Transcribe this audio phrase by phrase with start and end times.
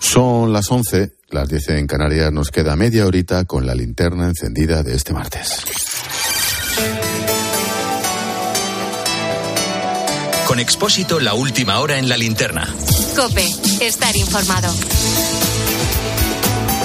[0.00, 2.32] Son las 11, las 10 en Canarias.
[2.32, 5.62] Nos queda media horita con la linterna encendida de este martes.
[10.46, 12.66] Con Expósito, la última hora en la linterna.
[13.14, 13.46] Cope,
[13.80, 14.72] estar informado.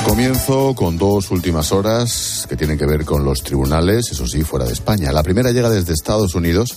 [0.05, 4.65] Comienzo con dos últimas horas que tienen que ver con los tribunales, eso sí, fuera
[4.65, 5.11] de España.
[5.11, 6.75] La primera llega desde Estados Unidos.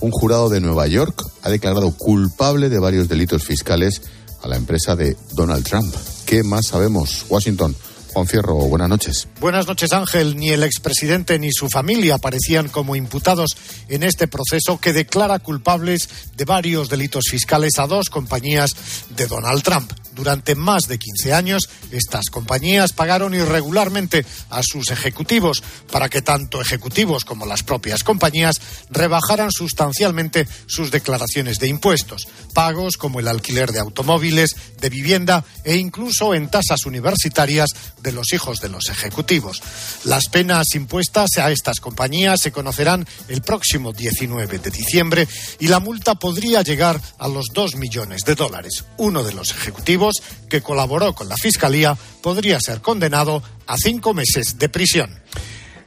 [0.00, 4.00] Un jurado de Nueva York ha declarado culpable de varios delitos fiscales
[4.42, 5.94] a la empresa de Donald Trump.
[6.26, 7.26] ¿Qué más sabemos?
[7.28, 7.74] Washington.
[8.12, 9.28] Juan Fierro, buenas noches.
[9.40, 10.36] Buenas noches, Ángel.
[10.36, 13.56] Ni el expresidente ni su familia aparecían como imputados
[13.88, 18.74] en este proceso que declara culpables de varios delitos fiscales a dos compañías
[19.16, 19.92] de Donald Trump.
[20.14, 26.60] Durante más de 15 años, estas compañías pagaron irregularmente a sus ejecutivos para que tanto
[26.60, 28.60] ejecutivos como las propias compañías
[28.90, 35.76] rebajaran sustancialmente sus declaraciones de impuestos, pagos como el alquiler de automóviles, de vivienda e
[35.76, 37.70] incluso en tasas universitarias
[38.02, 39.62] de los hijos de los ejecutivos.
[40.04, 45.80] Las penas impuestas a estas compañías se conocerán el próximo 19 de diciembre y la
[45.80, 48.84] multa podría llegar a los 2 millones de dólares.
[48.96, 50.09] Uno de los ejecutivos
[50.48, 55.10] que colaboró con la Fiscalía podría ser condenado a cinco meses de prisión.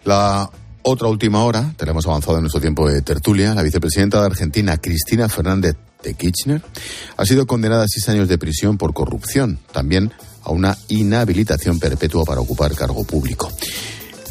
[0.04, 0.50] La
[0.84, 5.30] otra última hora, tenemos avanzado en nuestro tiempo de tertulia, la vicepresidenta de Argentina, Cristina
[5.30, 6.62] Fernández de Kirchner,
[7.16, 10.12] ha sido condenada a seis años de prisión por corrupción, también
[10.44, 13.50] a una inhabilitación perpetua para ocupar cargo público.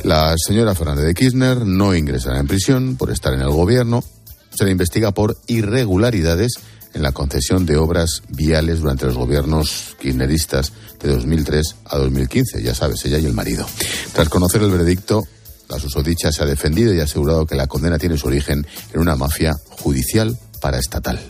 [0.05, 4.03] La señora Fernández de Kirchner no ingresará en prisión por estar en el gobierno.
[4.51, 6.55] Se le investiga por irregularidades
[6.95, 12.63] en la concesión de obras viales durante los gobiernos kirchneristas de 2003 a 2015.
[12.63, 13.67] Ya sabes, ella y el marido.
[14.13, 15.23] Tras conocer el veredicto,
[15.69, 19.01] la susodicha se ha defendido y ha asegurado que la condena tiene su origen en
[19.01, 21.21] una mafia judicial paraestatal.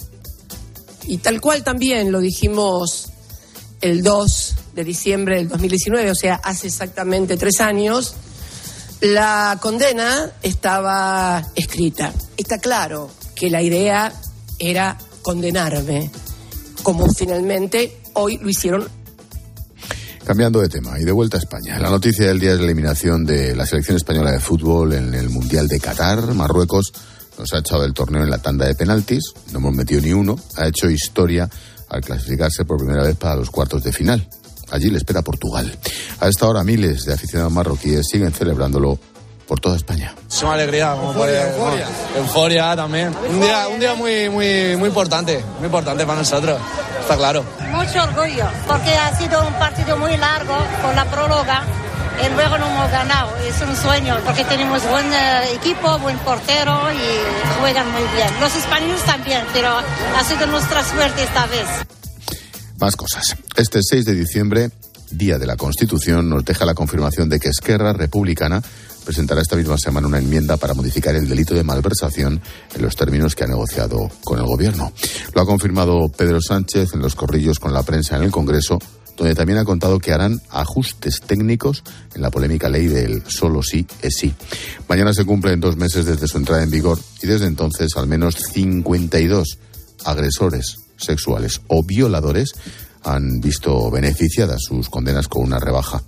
[1.06, 3.08] Y tal cual también lo dijimos
[3.80, 8.14] el 2 de diciembre del 2019, o sea, hace exactamente tres años,
[9.00, 12.12] la condena estaba escrita.
[12.36, 14.12] Está claro que la idea
[14.58, 16.10] era condenarme,
[16.82, 18.88] como finalmente hoy lo hicieron.
[20.24, 21.78] Cambiando de tema y de vuelta a España.
[21.78, 25.30] La noticia del día es la eliminación de la selección española de fútbol en el
[25.30, 26.32] Mundial de Qatar.
[26.34, 26.92] Marruecos
[27.38, 30.38] nos ha echado del torneo en la tanda de penaltis, no hemos metido ni uno,
[30.56, 31.48] ha hecho historia
[31.88, 34.28] al clasificarse por primera vez para los cuartos de final.
[34.70, 35.76] Allí le espera Portugal.
[36.20, 38.98] A esta hora miles de aficionados marroquíes siguen celebrándolo
[39.52, 40.14] por toda España.
[40.30, 41.88] Es una alegría, como euforia, euforia.
[42.16, 43.14] euforia también.
[43.28, 46.58] Un día, un día muy, muy, muy importante, muy importante para nosotros,
[46.98, 47.44] está claro.
[47.70, 51.64] Mucho orgullo, porque ha sido un partido muy largo con la próloga
[52.24, 53.36] y luego no hemos ganado.
[53.46, 55.12] Es un sueño, porque tenemos buen
[55.54, 58.28] equipo, buen portero y juegan muy bien.
[58.40, 61.66] Los españoles también, pero ha sido nuestra suerte esta vez.
[62.78, 63.36] Más cosas.
[63.54, 64.70] Este 6 de diciembre,
[65.10, 68.62] Día de la Constitución, nos deja la confirmación de que Esquerra Republicana
[69.04, 72.40] presentará esta misma semana una enmienda para modificar el delito de malversación
[72.74, 74.92] en los términos que ha negociado con el Gobierno.
[75.34, 78.78] Lo ha confirmado Pedro Sánchez en los corrillos con la prensa en el Congreso,
[79.16, 81.82] donde también ha contado que harán ajustes técnicos
[82.14, 84.34] en la polémica ley del solo sí es sí.
[84.88, 88.36] Mañana se cumplen dos meses desde su entrada en vigor y desde entonces al menos
[88.52, 89.58] 52
[90.04, 92.54] agresores sexuales o violadores
[93.04, 96.02] han visto beneficiadas sus condenas con una rebaja.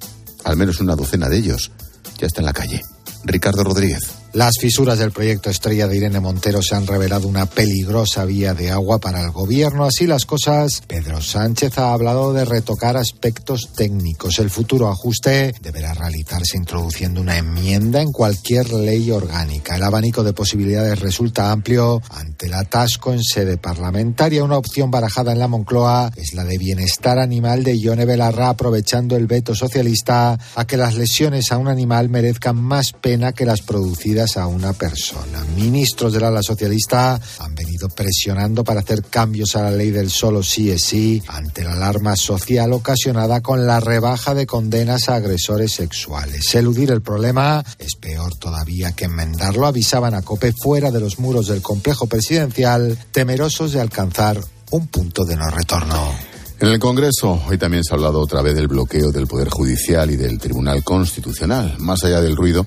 [0.45, 1.71] Al menos una docena de ellos
[2.19, 2.83] ya está en la calle.
[3.25, 4.24] Ricardo Rodríguez.
[4.35, 8.69] Las fisuras del proyecto Estrella de Irene Montero se han revelado una peligrosa vía de
[8.69, 9.85] agua para el gobierno.
[9.85, 14.41] Así las cosas, Pedro Sánchez ha hablado de retocar aspectos técnicos.
[14.41, 19.77] El futuro ajuste deberá realizarse introduciendo una enmienda en cualquier ley orgánica.
[19.77, 24.43] El abanico de posibilidades resulta amplio ante el atasco en sede parlamentaria.
[24.43, 29.15] Una opción barajada en la Moncloa es la de bienestar animal de Ione Belarra, aprovechando
[29.17, 33.63] el veto socialista a que las lesiones a un animal merezcan más pena que las
[33.63, 35.45] producidas a una persona.
[35.55, 40.43] Ministros del ala socialista han venido presionando para hacer cambios a la ley del solo
[40.43, 45.73] sí es sí ante la alarma social ocasionada con la rebaja de condenas a agresores
[45.73, 46.55] sexuales.
[46.55, 51.49] Eludir el problema es peor todavía que enmendarlo, avisaban a COPE fuera de los muros
[51.49, 54.41] del complejo presidencial, temerosos de alcanzar
[54.71, 56.13] un punto de no retorno.
[56.61, 60.11] En el Congreso hoy también se ha hablado otra vez del bloqueo del Poder Judicial
[60.11, 61.77] y del Tribunal Constitucional.
[61.79, 62.67] Más allá del ruido,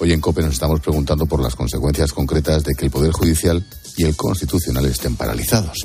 [0.00, 3.66] Hoy en COPE nos estamos preguntando por las consecuencias concretas de que el Poder Judicial
[3.96, 5.76] y el Constitucional estén paralizados.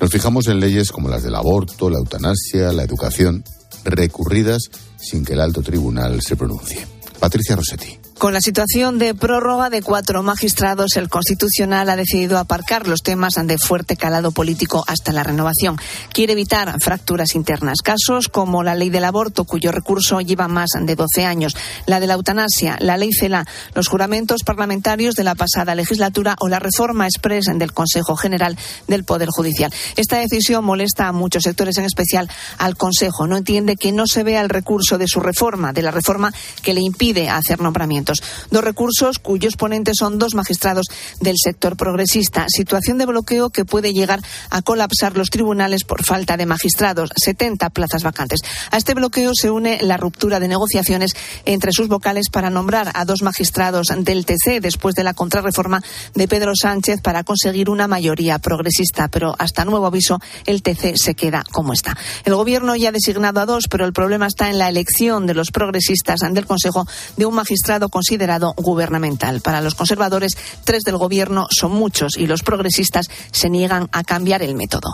[0.00, 3.44] Nos fijamos en leyes como las del aborto, la eutanasia, la educación,
[3.84, 4.62] recurridas
[4.98, 6.86] sin que el alto tribunal se pronuncie.
[7.20, 8.01] Patricia Rossetti.
[8.22, 13.34] Con la situación de prórroga de cuatro magistrados, el Constitucional ha decidido aparcar los temas
[13.34, 15.76] de fuerte calado político hasta la renovación.
[16.12, 17.78] Quiere evitar fracturas internas.
[17.82, 22.06] Casos como la ley del aborto, cuyo recurso lleva más de 12 años, la de
[22.06, 27.06] la eutanasia, la ley CELA, los juramentos parlamentarios de la pasada legislatura o la reforma
[27.06, 29.74] express del Consejo General del Poder Judicial.
[29.96, 33.26] Esta decisión molesta a muchos sectores, en especial al Consejo.
[33.26, 36.32] No entiende que no se vea el recurso de su reforma, de la reforma
[36.62, 38.11] que le impide hacer nombramientos.
[38.50, 40.86] Dos recursos cuyos ponentes son dos magistrados
[41.20, 42.46] del sector progresista.
[42.48, 44.20] Situación de bloqueo que puede llegar
[44.50, 47.10] a colapsar los tribunales por falta de magistrados.
[47.16, 48.40] 70 plazas vacantes.
[48.70, 51.14] A este bloqueo se une la ruptura de negociaciones
[51.44, 55.82] entre sus vocales para nombrar a dos magistrados del TC después de la contrarreforma
[56.14, 59.08] de Pedro Sánchez para conseguir una mayoría progresista.
[59.08, 61.96] Pero hasta nuevo aviso, el TC se queda como está.
[62.24, 65.34] El gobierno ya ha designado a dos, pero el problema está en la elección de
[65.34, 66.86] los progresistas del Consejo
[67.16, 69.40] de un magistrado considerado gubernamental.
[69.42, 74.42] Para los conservadores, tres del gobierno son muchos y los progresistas se niegan a cambiar
[74.42, 74.90] el método.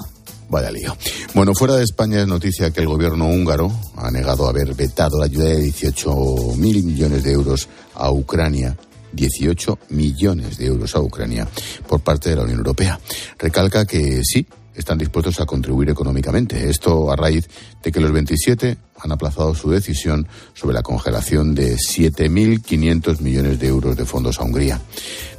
[0.51, 0.95] Vaya lío.
[1.33, 5.25] Bueno, fuera de España es noticia que el gobierno húngaro ha negado haber vetado la
[5.25, 6.11] ayuda de 18
[6.57, 8.77] mil millones de euros a Ucrania
[9.11, 11.49] 18 millones de euros a Ucrania
[11.89, 13.01] por parte de la Unión Europea.
[13.39, 14.47] Recalca que sí,
[14.81, 16.69] están dispuestos a contribuir económicamente.
[16.69, 17.49] Esto a raíz
[17.83, 23.67] de que los 27 han aplazado su decisión sobre la congelación de 7.500 millones de
[23.69, 24.81] euros de fondos a Hungría.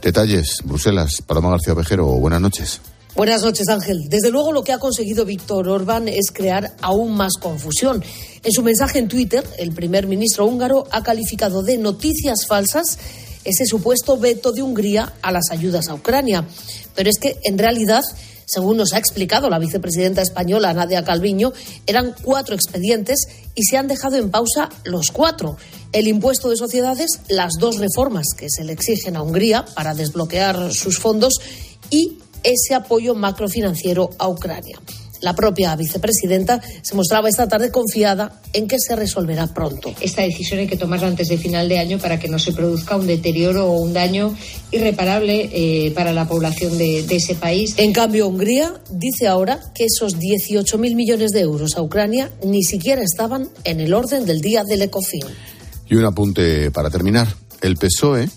[0.02, 2.82] Detalles, Bruselas, Paloma García Vejero, buenas noches.
[3.16, 4.08] Buenas noches, Ángel.
[4.08, 8.04] Desde luego lo que ha conseguido Víctor Orbán es crear aún más confusión.
[8.44, 12.98] En su mensaje en Twitter, el primer ministro húngaro ha calificado de noticias falsas
[13.44, 16.46] ese supuesto veto de Hungría a las ayudas a Ucrania.
[16.96, 18.04] Pero es que, en realidad,
[18.50, 21.54] según nos ha explicado la vicepresidenta española Nadia Calviño,
[21.86, 25.56] eran cuatro expedientes y se han dejado en pausa los cuatro.
[25.92, 30.74] El impuesto de sociedades, las dos reformas que se le exigen a Hungría para desbloquear
[30.74, 31.36] sus fondos
[31.92, 34.80] y ese apoyo macrofinanciero a Ucrania.
[35.22, 39.94] La propia vicepresidenta se mostraba esta tarde confiada en que se resolverá pronto.
[40.00, 42.96] Esta decisión hay que tomarla antes de final de año para que no se produzca
[42.96, 44.36] un deterioro o un daño
[44.72, 47.76] irreparable eh, para la población de, de, ese país.
[47.78, 53.02] En cambio, Hungría dice ahora que esos 18.000 millones de euros a Ucrania ni siquiera
[53.02, 55.26] estaban en el orden del día del ECOFIN.
[55.90, 57.28] Y un apunte para terminar.
[57.62, 58.30] El PSOE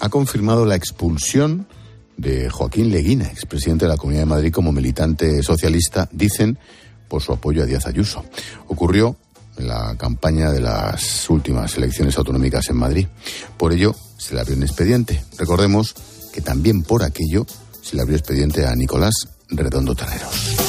[0.00, 1.66] ha confirmado la expulsión
[2.20, 6.58] de Joaquín Leguina, expresidente de la Comunidad de Madrid como militante socialista, dicen
[7.08, 8.24] por su apoyo a Díaz Ayuso.
[8.68, 9.16] Ocurrió
[9.56, 13.06] en la campaña de las últimas elecciones autonómicas en Madrid.
[13.56, 15.22] Por ello, se le abrió un expediente.
[15.38, 15.94] Recordemos
[16.32, 17.46] que también por aquello
[17.82, 19.14] se le abrió expediente a Nicolás
[19.48, 20.59] Redondo Terreros.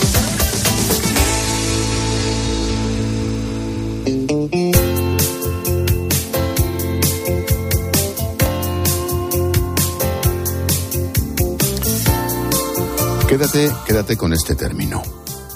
[13.41, 15.01] Quédate, quédate con este término.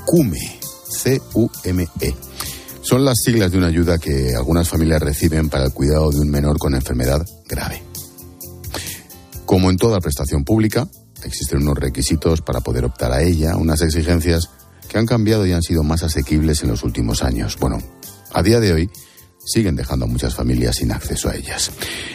[0.07, 0.59] CUME,
[0.89, 2.15] C-U-M-E.
[2.81, 6.31] Son las siglas de una ayuda que algunas familias reciben para el cuidado de un
[6.31, 7.83] menor con enfermedad grave.
[9.45, 10.87] Como en toda prestación pública,
[11.23, 14.49] existen unos requisitos para poder optar a ella, unas exigencias
[14.89, 17.55] que han cambiado y han sido más asequibles en los últimos años.
[17.59, 17.77] Bueno,
[18.33, 18.89] a día de hoy
[19.45, 21.69] siguen dejando a muchas familias sin acceso a ellas.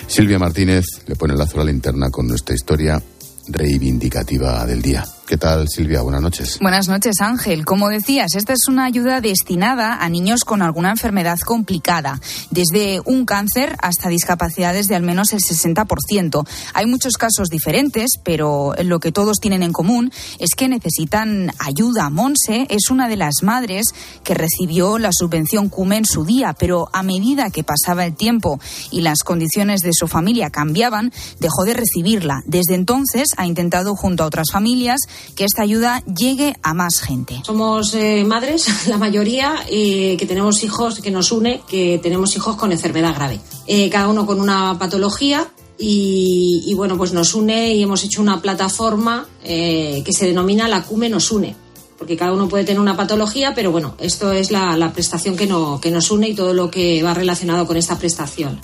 [0.08, 3.00] Silvia Martínez le pone el lazo a la linterna con nuestra historia
[3.46, 5.06] reivindicativa del día.
[5.26, 6.02] ¿Qué tal, Silvia?
[6.02, 6.58] Buenas noches.
[6.60, 7.64] Buenas noches, Ángel.
[7.64, 13.26] Como decías, esta es una ayuda destinada a niños con alguna enfermedad complicada, desde un
[13.26, 16.44] cáncer hasta discapacidades de al menos el 60%.
[16.74, 22.10] Hay muchos casos diferentes, pero lo que todos tienen en común es que necesitan ayuda.
[22.10, 26.88] Monse es una de las madres que recibió la subvención CUME en su día, pero
[26.92, 28.58] a medida que pasaba el tiempo
[28.90, 32.42] y las condiciones de su familia cambiaban, dejó de recibirla.
[32.46, 34.98] Desde entonces ha intentado, junto a otras familias,
[35.34, 37.42] que esta ayuda llegue a más gente.
[37.44, 42.56] Somos eh, madres, la mayoría, eh, que tenemos hijos, que nos une, que tenemos hijos
[42.56, 43.40] con enfermedad grave.
[43.66, 45.48] Eh, cada uno con una patología
[45.78, 50.82] y, y, bueno, pues nos une y hemos hecho una plataforma que se denomina La
[50.82, 51.56] CUME nos une.
[51.98, 55.46] Porque cada uno puede tener una patología, pero bueno, esto es la, la prestación que,
[55.46, 58.60] no, que nos une y todo lo que va relacionado con esta prestación.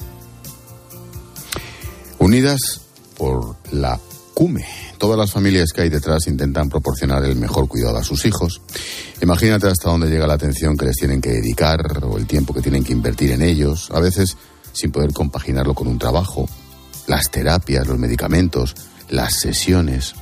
[2.19, 2.81] Unidas
[3.17, 3.99] por la
[4.37, 4.67] CUME
[4.99, 8.61] Todas las familias que hay detrás intentan proporcionar el mejor cuidado a sus hijos.
[9.23, 12.61] Imagínate hasta dónde llega la atención que les tienen que dedicar o el tiempo que
[12.61, 14.37] tienen que invertir en ellos, a veces
[14.73, 16.47] sin poder compaginarlo con un trabajo,
[17.07, 18.75] las terapias, los medicamentos,
[19.09, 20.15] las sesiones.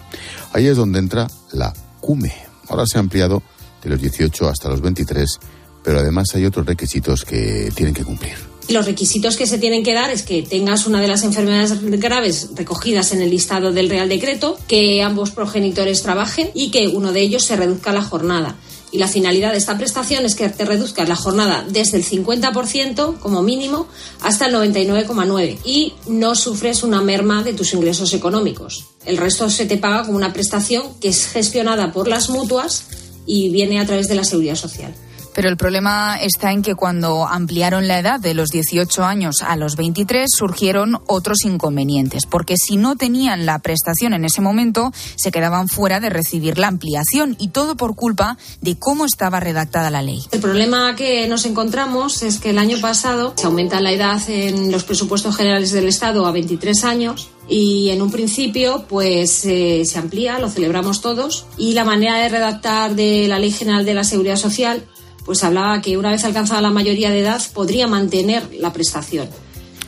[0.53, 2.33] Ahí es donde entra la CUME.
[2.69, 3.43] Ahora se ha ampliado
[3.83, 5.41] de los 18 hasta los 23,
[5.83, 8.54] pero además hay otros requisitos que tienen que cumplir.
[8.69, 12.51] Los requisitos que se tienen que dar es que tengas una de las enfermedades graves
[12.55, 17.21] recogidas en el listado del Real Decreto, que ambos progenitores trabajen y que uno de
[17.21, 18.57] ellos se reduzca la jornada.
[18.91, 23.19] Y la finalidad de esta prestación es que te reduzcas la jornada desde el 50%
[23.19, 23.89] como mínimo
[24.21, 28.85] hasta el 99,9% y no sufres una merma de tus ingresos económicos.
[29.05, 32.85] El resto se te paga como una prestación que es gestionada por las mutuas
[33.27, 34.95] y viene a través de la seguridad social.
[35.35, 39.57] Pero el problema está en que cuando ampliaron la edad de los 18 años a
[39.57, 45.33] los 23 surgieron otros inconvenientes, porque si no tenían la prestación en ese momento, se
[45.33, 50.03] quedaban fuera de recibir la ampliación y todo por culpa de cómo estaba redactada la
[50.03, 50.23] ley.
[50.31, 54.71] El problema que nos encontramos es que el año pasado se aumenta la edad en
[54.71, 59.99] los presupuestos generales del Estado a 23 años y en un principio pues eh, se
[59.99, 64.05] amplía, lo celebramos todos y la manera de redactar de la Ley General de la
[64.05, 64.85] Seguridad Social
[65.25, 69.29] pues hablaba que una vez alcanzada la mayoría de edad podría mantener la prestación.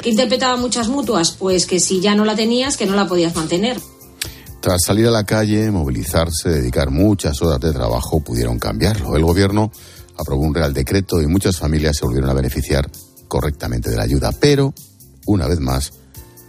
[0.00, 1.32] ¿Qué interpretaban muchas mutuas?
[1.32, 3.78] Pues que si ya no la tenías, que no la podías mantener.
[4.60, 9.16] Tras salir a la calle, movilizarse, dedicar muchas horas de trabajo, pudieron cambiarlo.
[9.16, 9.70] El gobierno
[10.18, 12.90] aprobó un real decreto y muchas familias se volvieron a beneficiar
[13.28, 14.32] correctamente de la ayuda.
[14.32, 14.74] Pero,
[15.26, 15.92] una vez más,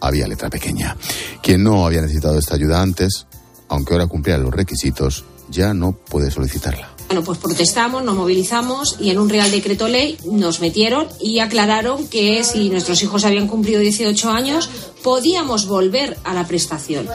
[0.01, 0.95] había letra pequeña.
[1.41, 3.27] Quien no había necesitado esta ayuda antes,
[3.69, 6.96] aunque ahora cumpliera los requisitos, ya no puede solicitarla.
[7.07, 12.07] Bueno, pues protestamos, nos movilizamos y en un Real Decreto Ley nos metieron y aclararon
[12.07, 14.69] que si nuestros hijos habían cumplido 18 años
[15.03, 17.07] podíamos volver a la prestación.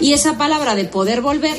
[0.00, 1.56] Y esa palabra de poder volver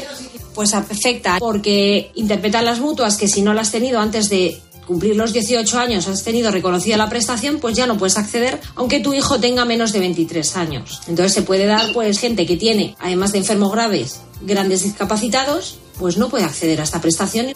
[0.54, 5.16] pues afecta porque interpretan las mutuas que si no la has tenido antes de cumplir
[5.16, 9.14] los 18 años, has tenido reconocida la prestación, pues ya no puedes acceder, aunque tu
[9.14, 11.02] hijo tenga menos de 23 años.
[11.08, 16.18] Entonces se puede dar, pues, gente que tiene, además de enfermos graves, grandes discapacitados, pues
[16.18, 17.54] no puede acceder a esta prestación.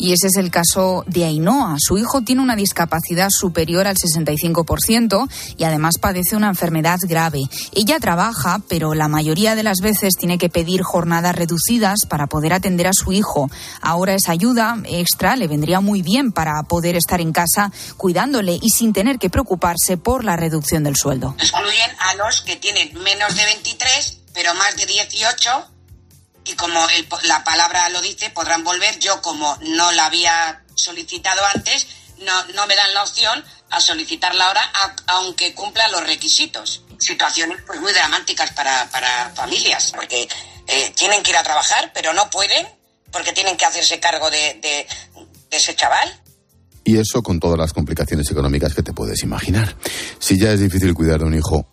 [0.00, 1.76] Y ese es el caso de Ainhoa.
[1.78, 5.28] Su hijo tiene una discapacidad superior al 65%
[5.58, 7.42] y además padece una enfermedad grave.
[7.72, 12.54] Ella trabaja, pero la mayoría de las veces tiene que pedir jornadas reducidas para poder
[12.54, 13.50] atender a su hijo.
[13.82, 18.70] Ahora esa ayuda extra le vendría muy bien para poder estar en casa cuidándole y
[18.70, 21.34] sin tener que preocuparse por la reducción del sueldo.
[21.38, 25.69] Excluyen a los que tienen menos de 23, pero más de 18
[26.50, 26.86] y como
[27.22, 28.98] la palabra lo dice, podrán volver.
[28.98, 31.86] Yo como no la había solicitado antes,
[32.18, 34.72] no, no me dan la opción a solicitarla ahora,
[35.06, 36.82] aunque cumpla los requisitos.
[36.98, 40.28] Situaciones pues, muy dramáticas para, para familias, porque
[40.66, 42.66] eh, tienen que ir a trabajar, pero no pueden,
[43.12, 44.86] porque tienen que hacerse cargo de, de
[45.50, 46.20] ese chaval.
[46.84, 49.76] Y eso con todas las complicaciones económicas que te puedes imaginar.
[50.18, 51.69] Si ya es difícil cuidar de un hijo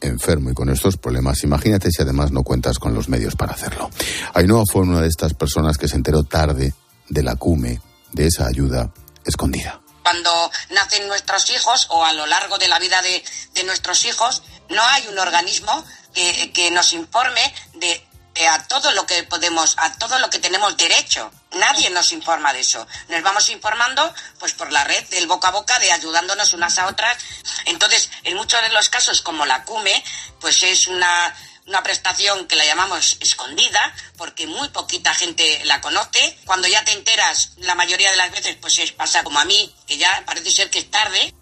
[0.00, 3.90] enfermo y con estos problemas, imagínate si además no cuentas con los medios para hacerlo.
[4.34, 6.74] Ainhoa fue una de estas personas que se enteró tarde
[7.08, 7.80] de la CUME,
[8.12, 8.92] de esa ayuda
[9.24, 9.80] escondida.
[10.02, 14.82] Cuando nacen nuestros hijos o a lo largo de la vida de, nuestros hijos, no
[14.82, 17.40] hay un organismo que, que nos informe
[17.74, 18.00] de
[18.46, 21.30] a todo lo que podemos, a todo lo que tenemos derecho.
[21.52, 22.86] Nadie nos informa de eso.
[23.08, 26.86] Nos vamos informando pues por la red del boca a boca de ayudándonos unas a
[26.86, 27.16] otras.
[27.64, 30.04] Entonces, en muchos de los casos como la CUME,
[30.40, 31.34] pues es una
[31.68, 36.38] una prestación que la llamamos escondida, porque muy poquita gente la conoce.
[36.46, 39.74] Cuando ya te enteras, la mayoría de las veces, pues es pasa como a mí,
[39.86, 41.34] que ya parece ser que es tarde.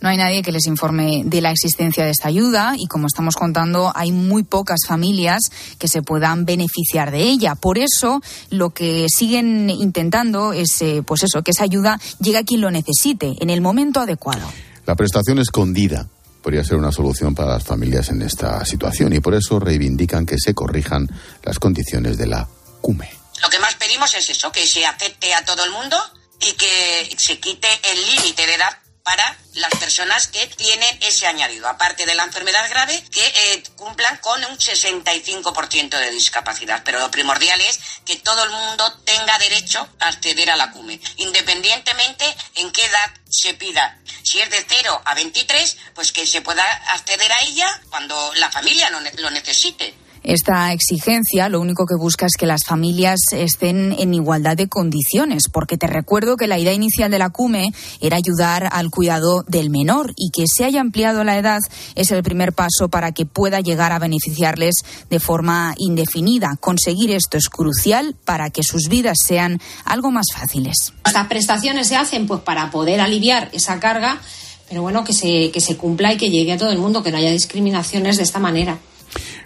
[0.00, 3.36] No hay nadie que les informe de la existencia de esta ayuda y, como estamos
[3.36, 5.40] contando, hay muy pocas familias
[5.78, 7.54] que se puedan beneficiar de ella.
[7.54, 12.44] Por eso, lo que siguen intentando es, eh, pues eso, que esa ayuda llegue a
[12.44, 14.50] quien lo necesite en el momento adecuado.
[14.86, 16.08] La prestación escondida
[16.42, 20.36] podría ser una solución para las familias en esta situación y por eso reivindican que
[20.38, 21.08] se corrijan
[21.42, 22.48] las condiciones de la
[22.80, 23.10] CUME.
[23.42, 25.96] Lo que más pedimos es eso, que se acepte a todo el mundo
[26.40, 31.68] y que se quite el límite de edad para las personas que tienen ese añadido,
[31.68, 36.82] aparte de la enfermedad grave, que eh, cumplan con un 65% de discapacidad.
[36.84, 41.00] Pero lo primordial es que todo el mundo tenga derecho a acceder a la CUME,
[41.16, 42.24] independientemente
[42.56, 43.98] en qué edad se pida.
[44.22, 48.50] Si es de 0 a 23, pues que se pueda acceder a ella cuando la
[48.50, 49.94] familia lo necesite.
[50.22, 55.44] Esta exigencia lo único que busca es que las familias estén en igualdad de condiciones,
[55.50, 59.70] porque te recuerdo que la idea inicial de la CUME era ayudar al cuidado del
[59.70, 61.60] menor y que se haya ampliado la edad
[61.94, 64.74] es el primer paso para que pueda llegar a beneficiarles
[65.08, 66.56] de forma indefinida.
[66.60, 70.92] Conseguir esto es crucial para que sus vidas sean algo más fáciles.
[71.06, 74.20] Estas prestaciones se hacen pues para poder aliviar esa carga,
[74.68, 77.10] pero bueno, que se, que se cumpla y que llegue a todo el mundo, que
[77.10, 78.78] no haya discriminaciones de esta manera.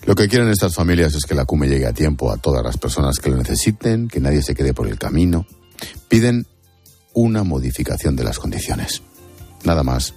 [0.06, 2.76] Lo que quieren estas familias es que la CUME llegue a tiempo a todas las
[2.76, 5.46] personas que lo necesiten, que nadie se quede por el camino.
[6.08, 6.46] Piden
[7.14, 9.02] una modificación de las condiciones.
[9.64, 10.14] Nada más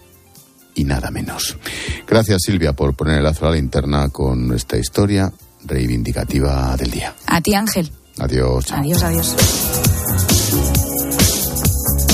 [0.75, 1.57] y nada menos.
[2.05, 5.31] Gracias Silvia por poner el lazo a la linterna con esta historia
[5.63, 7.15] reivindicativa del día.
[7.25, 7.91] A ti Ángel.
[8.19, 8.65] Adiós.
[8.71, 9.35] Adiós, adiós.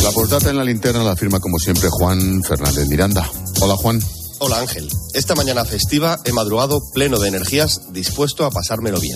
[0.03, 3.27] La portada en la linterna la firma como siempre Juan Fernández Miranda.
[3.61, 3.99] Hola Juan.
[4.45, 4.89] Hola Ángel.
[5.13, 9.15] Esta mañana festiva he madrugado pleno de energías, dispuesto a pasármelo bien.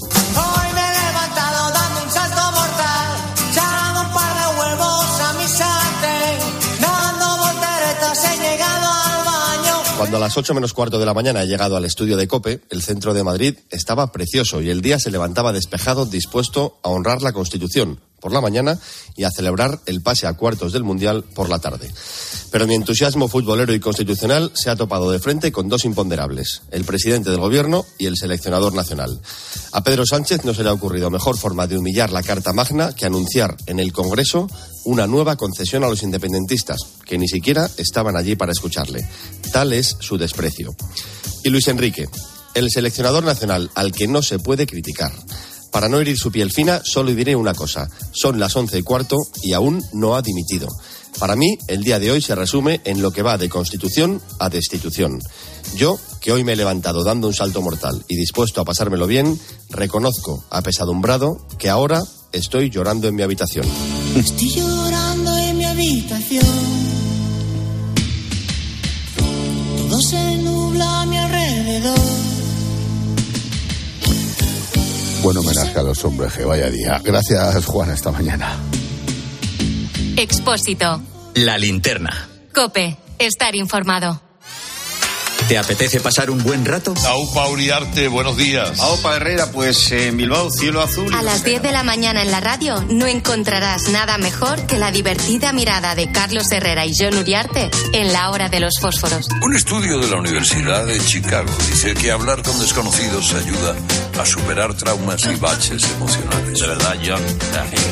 [9.97, 12.61] Cuando a las 8 menos cuarto de la mañana he llegado al estudio de COPE,
[12.69, 17.23] el centro de Madrid estaba precioso y el día se levantaba despejado, dispuesto a honrar
[17.23, 18.79] la Constitución por la mañana
[19.15, 21.91] y a celebrar el pase a cuartos del Mundial por la tarde.
[22.51, 26.85] Pero mi entusiasmo futbolero y constitucional se ha topado de frente con dos imponderables, el
[26.85, 29.19] presidente del Gobierno y el seleccionador nacional.
[29.71, 32.93] A Pedro Sánchez no se le ha ocurrido mejor forma de humillar la Carta Magna
[32.93, 34.47] que anunciar en el Congreso
[34.87, 39.05] una nueva concesión a los independentistas, que ni siquiera estaban allí para escucharle.
[39.51, 40.73] Tal es su desprecio.
[41.43, 42.07] Y Luis Enrique,
[42.53, 45.11] el seleccionador nacional al que no se puede criticar.
[45.73, 47.89] Para no herir su piel fina, solo diré una cosa.
[48.13, 50.69] Son las once y cuarto y aún no ha dimitido.
[51.19, 54.47] Para mí, el día de hoy se resume en lo que va de constitución a
[54.47, 55.19] destitución.
[55.75, 59.37] Yo, que hoy me he levantado dando un salto mortal y dispuesto a pasármelo bien,
[59.69, 63.65] reconozco, apesadumbrado, que ahora estoy llorando en mi habitación.
[64.15, 66.45] Estoy llorando en mi habitación.
[69.77, 71.99] Todo se nubla a mi alrededor.
[75.23, 77.01] Buen homenaje a los hombres, que vaya día.
[77.03, 78.57] Gracias Juan, esta mañana.
[80.15, 81.01] Expósito.
[81.35, 82.29] La linterna.
[82.53, 82.97] Cope.
[83.19, 84.26] Estar informado.
[85.47, 86.93] ¿Te apetece pasar un buen rato?
[87.07, 88.77] Aupa Uriarte, buenos días.
[88.81, 91.13] Aupa Herrera, pues en Bilbao, cielo azul.
[91.13, 94.91] A las 10 de la mañana en la radio no encontrarás nada mejor que la
[94.91, 99.29] divertida mirada de Carlos Herrera y John Uriarte en la hora de los fósforos.
[99.41, 103.73] Un estudio de la Universidad de Chicago dice que hablar con desconocidos ayuda
[104.19, 106.59] a superar traumas y baches emocionales.
[106.59, 107.21] De verdad, John.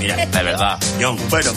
[0.02, 1.18] Mira, de verdad, John.
[1.30, 1.52] Bueno,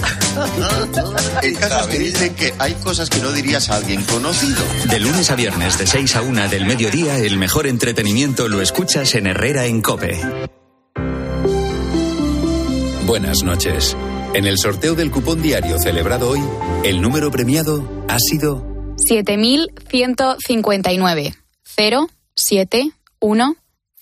[1.42, 4.62] el caso es que dicen que hay cosas que no dirías a alguien conocido.
[4.84, 9.14] De lunes a viernes, de 6 a 1 del mediodía, el mejor entretenimiento lo escuchas
[9.14, 10.20] en Herrera en Cope.
[13.06, 13.96] Buenas noches.
[14.34, 16.40] En el sorteo del cupón diario celebrado hoy,
[16.84, 23.56] el número premiado ha sido 7159 0 7 1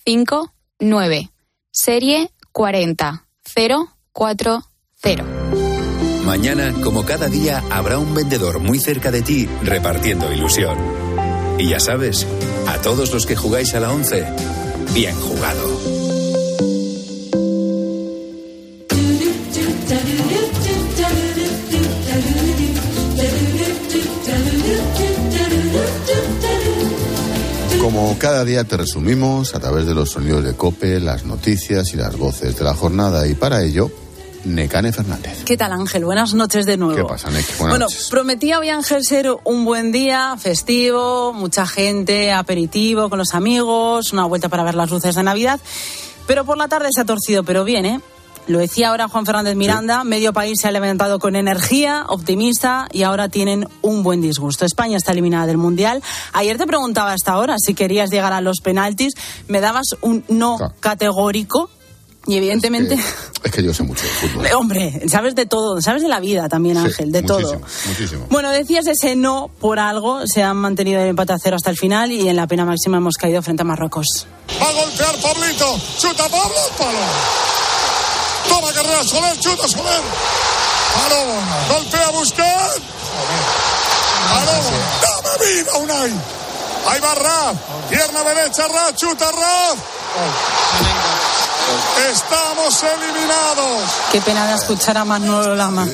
[0.04, 1.30] 5 9.
[1.70, 3.26] Serie 40
[4.12, 4.66] 040.
[6.24, 11.05] Mañana, como cada día, habrá un vendedor muy cerca de ti repartiendo ilusión.
[11.58, 12.26] Y ya sabes,
[12.66, 14.26] a todos los que jugáis a la 11,
[14.92, 15.96] bien jugado.
[27.80, 31.96] Como cada día te resumimos a través de los sonidos de Cope, las noticias y
[31.96, 33.90] las voces de la jornada y para ello,
[34.46, 35.44] Necane Fernández.
[35.44, 36.04] ¿Qué tal Ángel?
[36.04, 36.96] Buenas noches de nuevo.
[36.96, 37.46] ¿Qué pasa, Nec?
[37.58, 38.08] Buenas bueno, noches.
[38.10, 44.24] prometía hoy Ángel ser un buen día, festivo, mucha gente, aperitivo con los amigos, una
[44.24, 45.60] vuelta para ver las luces de Navidad,
[46.26, 48.00] pero por la tarde se ha torcido, pero bien, ¿eh?
[48.46, 53.02] Lo decía ahora Juan Fernández Miranda, medio país se ha levantado con energía, optimista y
[53.02, 54.64] ahora tienen un buen disgusto.
[54.64, 56.00] España está eliminada del Mundial.
[56.32, 59.14] Ayer te preguntaba hasta ahora si querías llegar a los penaltis,
[59.48, 61.70] me dabas un no categórico
[62.26, 62.98] y evidentemente...
[63.42, 64.46] Es que yo sé mucho de fútbol.
[64.56, 67.60] Hombre, sabes de todo, sabes de la vida también, Sí, Ángel, de muchísimo, todo.
[67.86, 68.26] Muchísimo.
[68.28, 71.76] Bueno, decías ese no por algo, se han mantenido el empate a cero hasta el
[71.76, 74.26] final y en la pena máxima hemos caído frente a Marruecos.
[74.60, 75.78] Va a golpear Pablito.
[75.98, 76.98] Chuta Pablo, palo.
[78.48, 80.02] Toma carrera Soler, chuta Soler.
[80.94, 81.22] Palo,
[81.72, 82.80] golpea Busquets.
[84.30, 84.52] Palo,
[85.02, 86.12] dame vida, Unai.
[86.88, 87.56] Ahí va Raf.
[87.90, 91.15] Pierna derecha, Raf, chuta Raf.
[92.10, 93.90] Estamos eliminados.
[94.12, 95.88] Qué pena de escuchar a Manolo Lama.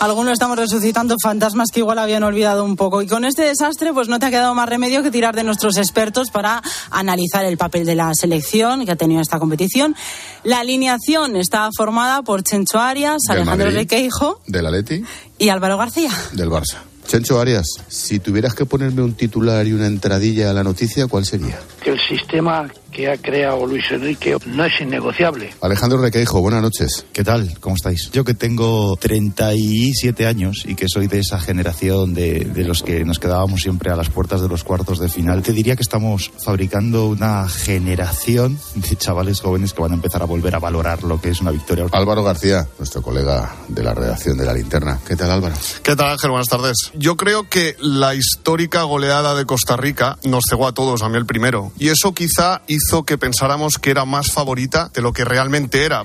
[0.00, 3.02] Algunos estamos resucitando fantasmas que igual habían olvidado un poco.
[3.02, 5.76] Y con este desastre, pues no te ha quedado más remedio que tirar de nuestros
[5.76, 9.94] expertos para analizar el papel de la selección que ha tenido esta competición.
[10.42, 13.78] La alineación está formada por Chencho Arias, Del Alejandro Madrid.
[13.80, 15.04] Requeijo Del Atleti,
[15.38, 16.10] y Álvaro García.
[16.32, 16.78] del Barça.
[17.06, 21.26] Chencho Arias, si tuvieras que ponerme un titular y una entradilla a la noticia, ¿cuál
[21.26, 21.58] sería?
[21.82, 25.50] que el sistema que ha creado Luis Enrique no es innegociable.
[25.60, 27.06] Alejandro Requeijo, buenas noches.
[27.12, 27.58] ¿Qué tal?
[27.58, 28.10] ¿Cómo estáis?
[28.12, 33.04] Yo que tengo 37 años y que soy de esa generación de, de, los que
[33.04, 36.30] nos quedábamos siempre a las puertas de los cuartos de final, te diría que estamos
[36.44, 41.20] fabricando una generación de chavales jóvenes que van a empezar a volver a valorar lo
[41.20, 41.86] que es una victoria.
[41.92, 45.00] Álvaro García, nuestro colega de la redacción de La Linterna.
[45.06, 45.54] ¿Qué tal, Álvaro?
[45.82, 46.30] ¿Qué tal, Ángel?
[46.30, 46.90] Buenas tardes.
[46.94, 51.16] Yo creo que la histórica goleada de Costa Rica nos cegó a todos, a mí
[51.16, 51.72] el primero.
[51.78, 56.04] Y eso quizá hizo que pensáramos que era más favorita de lo que realmente era.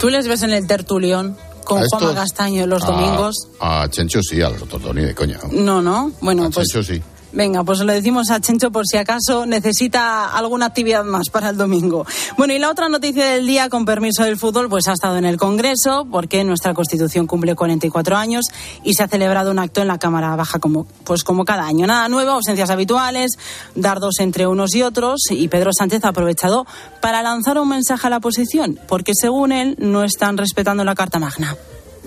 [0.00, 1.36] ¿Tú les ves en el tertulión?
[1.64, 3.48] Con Juanma Castaño los a, domingos.
[3.58, 5.38] A Chencho sí, a los otros ni de coña.
[5.50, 6.12] No, no.
[6.20, 6.68] Bueno, a pues.
[6.68, 7.02] Chencho sí.
[7.34, 11.56] Venga, pues le decimos a Chencho por si acaso necesita alguna actividad más para el
[11.56, 12.06] domingo.
[12.38, 15.24] Bueno, y la otra noticia del día, con permiso del fútbol, pues ha estado en
[15.24, 18.44] el Congreso, porque nuestra Constitución cumple 44 años
[18.84, 21.88] y se ha celebrado un acto en la Cámara Baja como, pues como cada año.
[21.88, 23.32] Nada nuevo, ausencias habituales,
[23.74, 26.68] dardos entre unos y otros, y Pedro Sánchez ha aprovechado
[27.00, 31.18] para lanzar un mensaje a la oposición, porque según él no están respetando la Carta
[31.18, 31.56] Magna.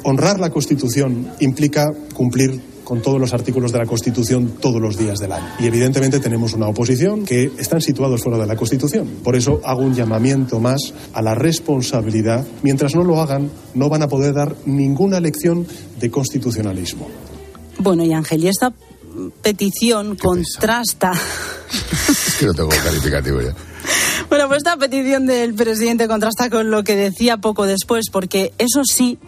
[0.04, 5.20] Honrar la Constitución implica cumplir con todos los artículos de la Constitución todos los días
[5.20, 5.46] del año.
[5.60, 9.10] Y evidentemente tenemos una oposición que están situados fuera de la Constitución.
[9.26, 12.48] Por eso hago un llamamiento más a la responsabilidad.
[12.64, 15.68] Mientras no lo hagan, no van a poder dar ninguna lección
[16.00, 17.10] de constitucionalismo.
[17.80, 18.72] Bueno, y Ángel, y esta
[19.42, 21.12] petición contrasta.
[22.10, 23.54] es que no tengo calificativo ya.
[24.30, 28.84] Bueno, pues esta petición del presidente contrasta con lo que decía poco después, porque eso
[28.84, 29.20] sí,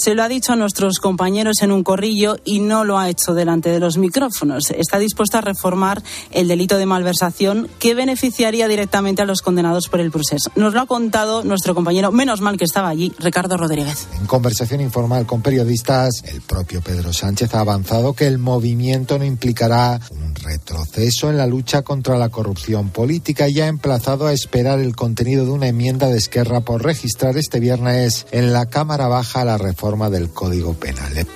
[0.00, 3.34] se lo ha dicho a nuestros compañeros en un corrillo y no lo ha hecho
[3.34, 4.70] delante de los micrófonos.
[4.70, 10.00] Está dispuesto a reformar el delito de malversación que beneficiaría directamente a los condenados por
[10.00, 10.50] el proceso.
[10.56, 14.08] Nos lo ha contado nuestro compañero, menos mal que estaba allí, Ricardo Rodríguez.
[14.18, 19.26] En conversación informal con periodistas, el propio Pedro Sánchez ha avanzado que el movimiento no
[19.26, 24.78] implicará un retroceso en la lucha contra la corrupción política y ha emplazado a esperar
[24.78, 29.44] el contenido de una enmienda de Esquerra por registrar este viernes en la Cámara Baja
[29.44, 29.58] la
[29.90, 31.26] reforma del Código Penal.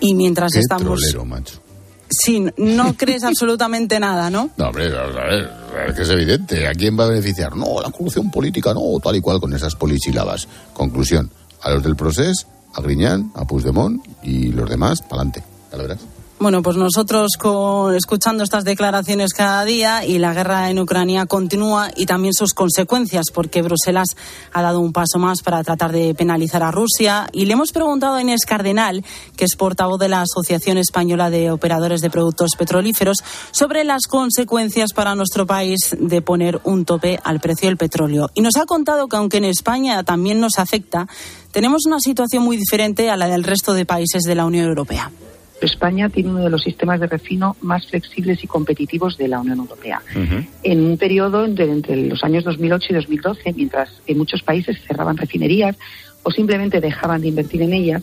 [0.00, 0.98] Y mientras Qué estamos...
[0.98, 1.60] trolero, macho.
[2.08, 4.50] Sí, no crees absolutamente nada, ¿no?
[4.56, 5.50] No, hombre, a ver,
[5.88, 6.68] es que es evidente.
[6.68, 7.56] ¿A quién va a beneficiar?
[7.56, 10.46] No, la corrupción política, no, tal y cual con esas polisílabas.
[10.74, 11.30] Conclusión,
[11.62, 15.42] a los del proceso, a Griñán, a Puigdemont y los demás, pa'lante.
[15.70, 16.00] Ya lo verás.
[16.42, 21.92] Bueno, pues nosotros con, escuchando estas declaraciones cada día y la guerra en Ucrania continúa
[21.94, 24.16] y también sus consecuencias, porque Bruselas
[24.52, 27.28] ha dado un paso más para tratar de penalizar a Rusia.
[27.30, 29.04] Y le hemos preguntado a Inés Cardenal,
[29.36, 33.18] que es portavoz de la Asociación Española de Operadores de Productos Petrolíferos,
[33.52, 38.30] sobre las consecuencias para nuestro país de poner un tope al precio del petróleo.
[38.34, 41.06] Y nos ha contado que aunque en España también nos afecta,
[41.52, 45.12] tenemos una situación muy diferente a la del resto de países de la Unión Europea.
[45.66, 49.58] España tiene uno de los sistemas de refino más flexibles y competitivos de la Unión
[49.58, 50.00] Europea.
[50.14, 50.46] Uh -huh.
[50.62, 55.16] En un periodo entre, entre, los años 2008 y 2012, mientras en muchos países cerraban
[55.16, 55.76] refinerías
[56.22, 58.02] o simplemente dejaban de invertir en ellas,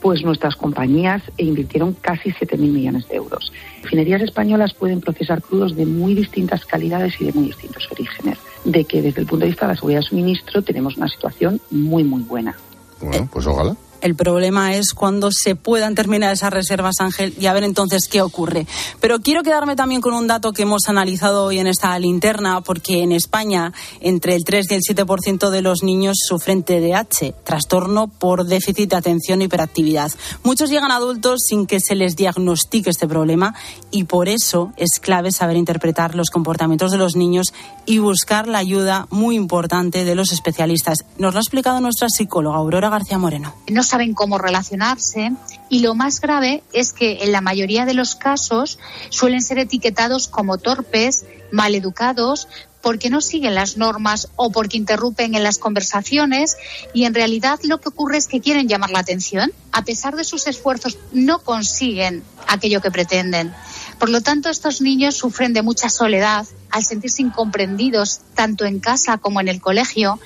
[0.00, 3.52] pues nuestras compañías invirtieron casi 7.000 millones de euros.
[3.82, 8.38] Refinerías españolas pueden procesar crudos de muy distintas calidades y de muy distintos orígenes.
[8.64, 11.60] De que desde el punto de vista de la seguridad de suministro tenemos una situación
[11.70, 12.56] muy, muy buena.
[13.00, 13.76] Bueno, pues ojalá.
[14.00, 18.22] El problema es cuando se puedan terminar esas reservas, Ángel, y a ver entonces qué
[18.22, 18.66] ocurre.
[19.00, 23.02] Pero quiero quedarme también con un dato que hemos analizado hoy en esta linterna, porque
[23.02, 28.46] en España entre el 3 y el 7% de los niños sufren TDAH, trastorno por
[28.46, 30.10] déficit de atención e hiperactividad.
[30.42, 33.54] Muchos llegan adultos sin que se les diagnostique este problema
[33.90, 37.52] y por eso es clave saber interpretar los comportamientos de los niños
[37.86, 41.04] y buscar la ayuda muy importante de los especialistas.
[41.18, 43.54] Nos lo ha explicado nuestra psicóloga Aurora García Moreno.
[43.68, 45.32] No saben cómo relacionarse
[45.68, 48.78] y lo más grave es que en la mayoría de los casos
[49.10, 52.48] suelen ser etiquetados como torpes, maleducados,
[52.82, 56.56] porque no siguen las normas o porque interrumpen en las conversaciones
[56.94, 59.52] y en realidad lo que ocurre es que quieren llamar la atención.
[59.72, 63.52] A pesar de sus esfuerzos no consiguen aquello que pretenden.
[63.98, 69.18] Por lo tanto, estos niños sufren de mucha soledad al sentirse incomprendidos tanto en casa
[69.18, 70.18] como en el colegio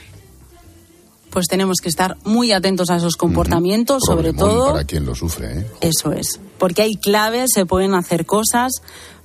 [1.34, 4.14] pues tenemos que estar muy atentos a esos comportamientos, uh -huh.
[4.14, 4.72] sobre todo.
[4.72, 5.66] Para quien lo sufre, ¿eh?
[5.80, 6.38] Eso es.
[6.58, 8.70] Porque hay claves, se pueden hacer cosas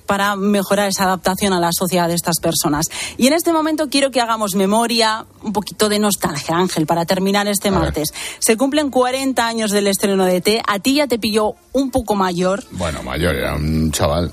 [0.06, 2.86] para mejorar esa adaptación a la sociedad de estas personas.
[3.16, 7.46] Y en este momento quiero que hagamos memoria, un poquito de nostalgia, Ángel, para terminar
[7.46, 8.12] este A martes.
[8.40, 10.62] Se cumplen 40 años del estreno de T.
[10.66, 12.64] A ti ya te pilló un poco mayor.
[12.72, 14.32] Bueno, mayor, era un chaval.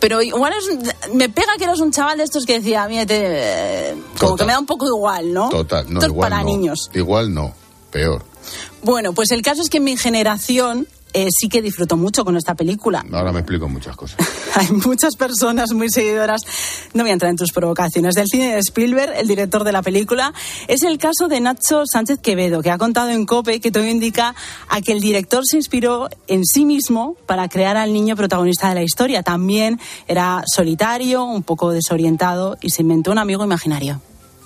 [0.00, 3.94] Pero igual es, me pega que eres un chaval de estos que decía, mira, te,
[4.18, 5.50] como que me da un poco igual, ¿no?
[5.50, 6.48] Total, no, Esto es igual para no.
[6.48, 6.90] niños.
[6.94, 7.54] Igual no,
[7.90, 8.24] peor.
[8.82, 12.36] Bueno, pues el caso es que en mi generación eh, sí que disfrutó mucho con
[12.36, 13.04] esta película.
[13.12, 14.18] Ahora me explico muchas cosas.
[14.54, 16.42] Hay muchas personas muy seguidoras,
[16.94, 19.82] no voy a entrar en tus provocaciones, del cine de Spielberg, el director de la
[19.82, 20.32] película.
[20.68, 24.34] Es el caso de Nacho Sánchez Quevedo, que ha contado en COPE que todo indica
[24.68, 28.74] a que el director se inspiró en sí mismo para crear al niño protagonista de
[28.74, 29.22] la historia.
[29.22, 34.00] También era solitario, un poco desorientado y se inventó un amigo imaginario.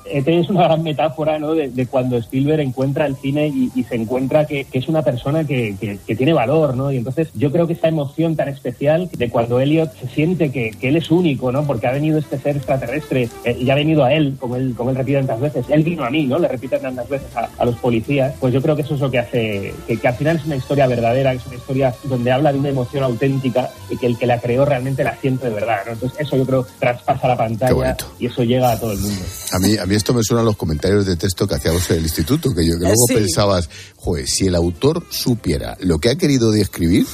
[0.07, 1.55] ET es una gran metáfora ¿no?
[1.55, 6.17] de, cuando Spielberg encuentra el cine y, se encuentra que, es una persona que, que,
[6.17, 6.93] tiene valor, ¿no?
[6.93, 10.75] Y entonces yo creo que esa emoción tan especial de cuando Elliot se siente que,
[10.81, 11.67] él es único, ¿no?
[11.67, 14.91] Porque ha venido este ser extraterrestre eh, y ha venido a él, como él, como
[14.91, 15.67] él repite tantas veces.
[15.69, 16.39] Él vino a mí, ¿no?
[16.39, 18.35] Le repite tantas veces a, los policías.
[18.39, 20.87] Pues yo creo que eso es lo que hace que, al final es una historia
[20.87, 24.39] verdadera, es una historia donde habla de una emoción auténtica y que el que la
[24.39, 25.93] creó realmente la siente de verdad, ¿no?
[25.93, 29.23] Entonces eso yo creo traspasa la pantalla y eso llega a todo el mundo.
[29.53, 31.99] A mí, a mí esto me suena a los comentarios de texto que hacíamos en
[31.99, 36.17] el instituto, que yo que luego pensabas, joder, si el autor supiera lo que ha
[36.17, 37.07] querido describir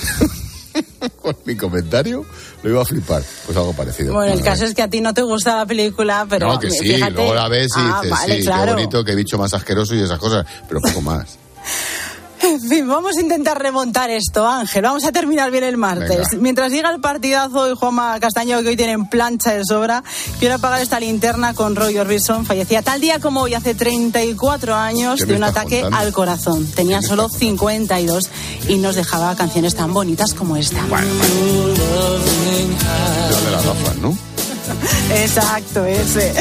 [1.22, 2.24] con mi comentario,
[2.62, 3.22] lo iba a flipar.
[3.46, 4.14] Pues algo parecido.
[4.14, 6.48] Bueno, el caso es que a ti no te gusta la película, pero.
[6.48, 9.54] No, que sí, luego la ves y ah, dices, sí, qué bonito, qué bicho más
[9.54, 11.38] asqueroso y esas cosas, pero poco más.
[12.60, 14.82] En fin, vamos a intentar remontar esto, Ángel.
[14.82, 16.36] Vamos a terminar bien el martes.
[16.38, 20.02] Mientras llega el partidazo y Juanma Castaño, que hoy tienen plancha de sobra,
[20.40, 22.44] quiero apagar esta linterna con Roy Orbison.
[22.44, 26.66] Fallecía tal día como hoy, hace 34 años, de un ataque al corazón.
[26.66, 28.30] Tenía solo 52
[28.68, 30.84] y nos dejaba canciones tan bonitas como esta.
[30.86, 31.06] Bueno,
[33.44, 34.16] de las gafas, ¿no?
[35.14, 36.32] Exacto, ese.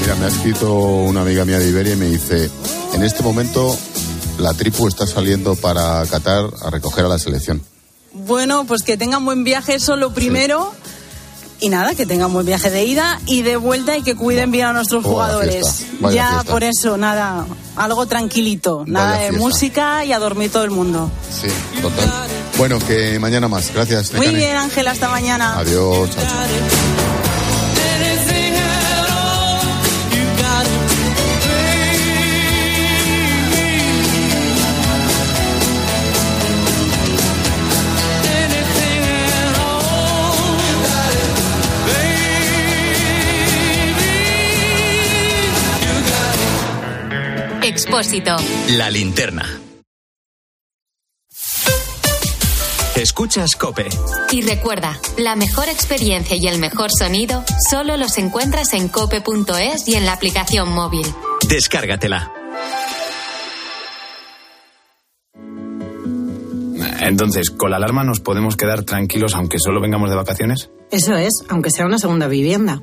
[0.00, 2.50] Mira, me ha escrito una amiga mía de Iberia y me dice,
[2.92, 3.76] en este momento
[4.38, 7.62] la tripu está saliendo para Qatar a recoger a la selección.
[8.12, 10.72] Bueno, pues que tengan buen viaje, eso lo primero.
[11.60, 14.66] Y nada, que tengan buen viaje de ida y de vuelta y que cuiden bien
[14.66, 15.86] a nuestros jugadores.
[16.12, 21.10] ya por eso, nada, algo tranquilito, nada de música y a dormir todo el mundo.
[21.30, 21.48] Sí,
[21.80, 22.12] total.
[22.58, 23.72] Bueno, que mañana más.
[23.72, 24.12] Gracias.
[24.12, 25.58] Muy bien, Ángel, hasta mañana.
[25.58, 27.13] Adiós, chao.
[47.94, 48.34] Expósito.
[48.76, 49.60] La linterna.
[52.96, 53.86] Escuchas Cope.
[54.32, 59.94] Y recuerda, la mejor experiencia y el mejor sonido solo los encuentras en cope.es y
[59.94, 61.06] en la aplicación móvil.
[61.48, 62.32] Descárgatela.
[67.00, 70.68] Entonces, ¿con la alarma nos podemos quedar tranquilos aunque solo vengamos de vacaciones?
[70.90, 72.82] Eso es, aunque sea una segunda vivienda.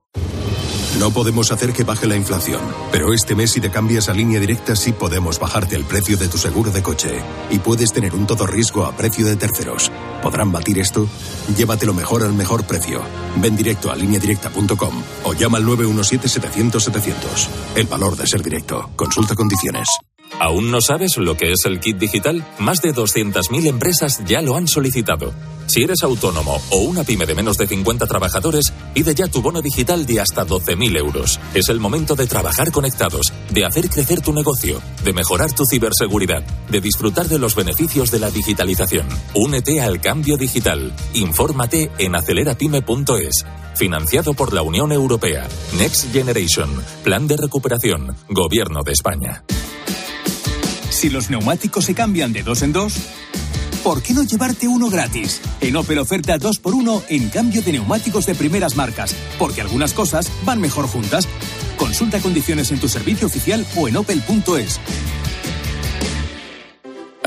[1.01, 2.61] No podemos hacer que baje la inflación,
[2.91, 6.27] pero este mes si te cambias a línea directa sí podemos bajarte el precio de
[6.27, 9.91] tu seguro de coche y puedes tener un todo riesgo a precio de terceros.
[10.21, 11.07] ¿Podrán batir esto?
[11.57, 13.01] Llévatelo mejor al mejor precio.
[13.37, 17.47] Ven directo a lineadirecta.com o llama al 917-700-700.
[17.77, 18.91] El valor de ser directo.
[18.95, 19.87] Consulta condiciones.
[20.39, 22.45] ¿Aún no sabes lo que es el kit digital?
[22.59, 25.33] Más de 200.000 empresas ya lo han solicitado.
[25.71, 29.61] Si eres autónomo o una pyme de menos de 50 trabajadores, pide ya tu bono
[29.61, 31.39] digital de hasta 12.000 euros.
[31.53, 36.43] Es el momento de trabajar conectados, de hacer crecer tu negocio, de mejorar tu ciberseguridad,
[36.69, 39.07] de disfrutar de los beneficios de la digitalización.
[39.33, 40.91] Únete al cambio digital.
[41.13, 43.45] Infórmate en acelerapyme.es.
[43.75, 45.47] Financiado por la Unión Europea.
[45.77, 46.69] Next Generation.
[47.05, 48.13] Plan de recuperación.
[48.27, 49.45] Gobierno de España.
[50.89, 52.93] Si los neumáticos se cambian de dos en dos,
[53.83, 55.41] ¿por qué no llevarte uno gratis?
[55.59, 60.59] En Opel oferta 2x1 en cambio de neumáticos de primeras marcas, porque algunas cosas van
[60.59, 61.27] mejor juntas.
[61.77, 64.79] Consulta condiciones en tu servicio oficial o en opel.es.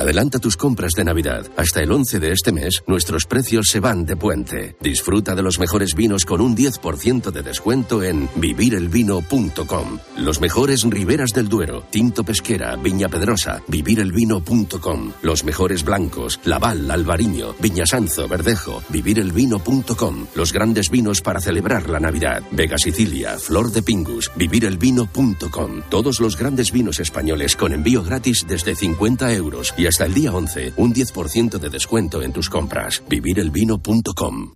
[0.04, 1.46] Adelanta tus compras de Navidad.
[1.56, 4.76] Hasta el 11 de este mes, nuestros precios se van de puente.
[4.78, 9.98] Disfruta de los mejores vinos con un 10% de descuento en vivirelvino.com.
[10.18, 15.12] Los mejores Riberas del Duero, Tinto Pesquera, Viña Pedrosa, vivirelvino.com.
[15.22, 20.26] Los mejores blancos, Laval, Albariño, Viñasanzo, Verdejo, vivirelvino.com.
[20.34, 22.42] Los grandes vinos para celebrar la Navidad.
[22.50, 25.80] Vega Sicilia, Flor de Pingus, vivirelvino.com.
[25.88, 30.32] Todos los grandes vinos españoles con envío gratis desde 50 euros y hasta el día
[30.32, 33.00] 11 un 10% de descuento en tus compras.
[33.08, 34.54] Vivirelvino.com.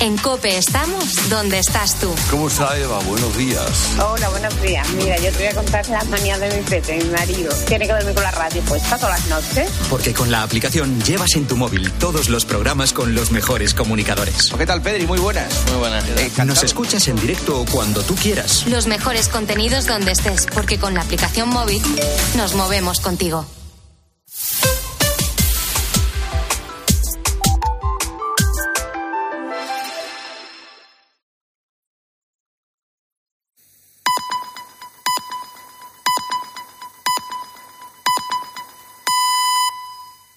[0.00, 2.14] En Cope estamos donde estás tú.
[2.30, 2.98] ¿Cómo está Eva?
[3.04, 3.96] Buenos días.
[3.98, 4.86] Hola, buenos días.
[4.90, 7.50] Mira, yo te voy a contar las manías de mi pete, mi marido.
[7.66, 9.70] Tiene que dormir con la radio puesta todas las noches.
[9.88, 14.52] Porque con la aplicación llevas en tu móvil todos los programas con los mejores comunicadores.
[14.58, 15.06] ¿Qué tal, Pedri?
[15.06, 15.54] Muy buenas.
[15.68, 16.04] Muy buenas.
[16.44, 18.66] Nos escuchas en directo o cuando tú quieras.
[18.66, 21.80] Los mejores contenidos donde estés, porque con la aplicación móvil
[22.36, 23.46] nos movemos contigo.